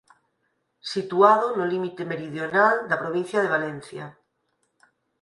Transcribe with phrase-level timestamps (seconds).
[0.93, 4.05] Situado no límite meridional da provincia de Valencia.